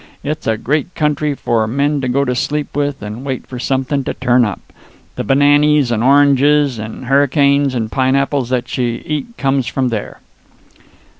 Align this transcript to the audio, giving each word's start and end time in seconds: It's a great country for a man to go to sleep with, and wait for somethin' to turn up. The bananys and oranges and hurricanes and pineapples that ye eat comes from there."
It's 0.23 0.47
a 0.47 0.57
great 0.57 0.95
country 0.95 1.35
for 1.35 1.63
a 1.63 1.67
man 1.67 2.01
to 2.01 2.07
go 2.07 2.25
to 2.25 2.33
sleep 2.33 2.75
with, 2.75 3.03
and 3.03 3.23
wait 3.23 3.45
for 3.45 3.59
somethin' 3.59 4.03
to 4.05 4.15
turn 4.15 4.45
up. 4.45 4.59
The 5.15 5.23
bananys 5.23 5.91
and 5.91 6.03
oranges 6.03 6.79
and 6.79 7.05
hurricanes 7.05 7.75
and 7.75 7.91
pineapples 7.91 8.49
that 8.49 8.75
ye 8.79 8.95
eat 9.05 9.37
comes 9.37 9.67
from 9.67 9.89
there." 9.89 10.19